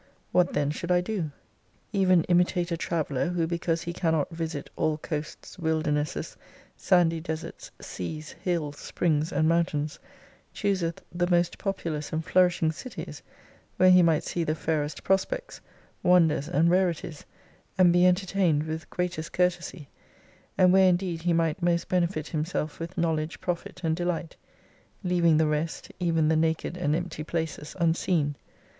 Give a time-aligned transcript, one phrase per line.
[0.31, 1.29] What then should I do?
[1.93, 6.35] Even imitate a traveller, who because he cannot visit all coasts, wildernesses,
[6.75, 9.99] sandy deserts, seas, hills, springs and mountains,
[10.55, 13.21] chooseth the most populous and flourishing cities,
[13.77, 15.61] where he might see the fairest prospects,
[16.01, 17.25] 199 wonclers, and rarities,
[17.77, 19.87] and be entertained with greatest courtesy:
[20.57, 24.35] and where indeed he might most benefit himself with knowledge, profit and delight:
[25.03, 28.33] leaving the rest, even the naked and empty iplaces unseen.